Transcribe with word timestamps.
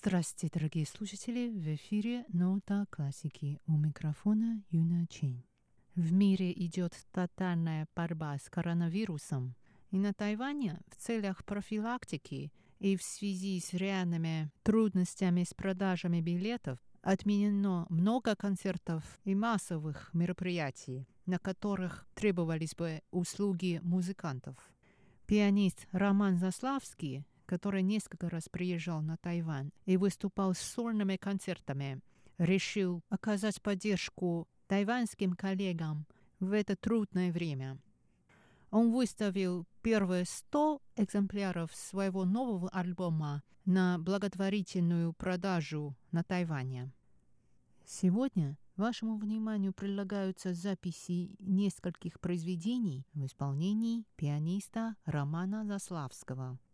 Здравствуйте, 0.00 0.56
дорогие 0.56 0.86
слушатели! 0.86 1.48
В 1.48 1.74
эфире 1.74 2.24
«Нота 2.28 2.86
классики» 2.88 3.60
у 3.66 3.76
микрофона 3.76 4.62
Юна 4.70 5.04
Чин. 5.08 5.42
В 5.96 6.12
мире 6.12 6.52
идет 6.52 6.94
тотальная 7.10 7.88
борьба 7.96 8.38
с 8.38 8.48
коронавирусом. 8.48 9.56
И 9.90 9.98
на 9.98 10.14
Тайване 10.14 10.78
в 10.86 10.94
целях 11.02 11.44
профилактики 11.44 12.52
и 12.78 12.96
в 12.96 13.02
связи 13.02 13.58
с 13.58 13.74
реальными 13.74 14.52
трудностями 14.62 15.42
с 15.42 15.52
продажами 15.52 16.20
билетов 16.20 16.78
отменено 17.02 17.84
много 17.88 18.36
концертов 18.36 19.02
и 19.24 19.34
массовых 19.34 20.14
мероприятий, 20.14 21.08
на 21.26 21.40
которых 21.40 22.06
требовались 22.14 22.76
бы 22.76 23.02
услуги 23.10 23.80
музыкантов. 23.82 24.54
Пианист 25.26 25.88
Роман 25.90 26.38
Заславский 26.38 27.24
который 27.48 27.82
несколько 27.82 28.28
раз 28.28 28.50
приезжал 28.50 29.00
на 29.00 29.16
Тайвань 29.16 29.72
и 29.86 29.96
выступал 29.96 30.52
с 30.52 30.58
сольными 30.58 31.16
концертами, 31.16 32.02
решил 32.36 33.02
оказать 33.08 33.62
поддержку 33.62 34.46
тайваньским 34.66 35.32
коллегам 35.32 36.06
в 36.40 36.52
это 36.52 36.76
трудное 36.76 37.32
время. 37.32 37.78
Он 38.70 38.92
выставил 38.92 39.66
первые 39.80 40.26
100 40.26 40.82
экземпляров 40.96 41.74
своего 41.74 42.26
нового 42.26 42.68
альбома 42.68 43.42
на 43.64 43.98
благотворительную 43.98 45.14
продажу 45.14 45.96
на 46.12 46.22
Тайване. 46.22 46.92
Сегодня 47.86 48.58
вашему 48.76 49.16
вниманию 49.16 49.72
предлагаются 49.72 50.52
записи 50.52 51.34
нескольких 51.38 52.20
произведений 52.20 53.06
в 53.14 53.24
исполнении 53.24 54.04
пианиста 54.16 54.96
Романа 55.06 55.64
Заславского– 55.64 56.58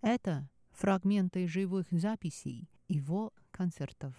это 0.00 0.48
фрагменты 0.72 1.46
живых 1.46 1.86
записей 1.90 2.68
его 2.88 3.32
концертов. 3.50 4.14